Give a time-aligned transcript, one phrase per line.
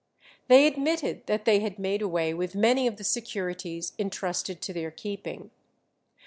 [0.47, 4.89] They admitted that they had made away with many of the securities intrusted to their
[4.89, 5.51] keeping.